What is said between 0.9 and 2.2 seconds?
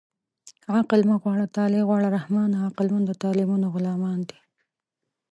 مه غواړه طالع غواړه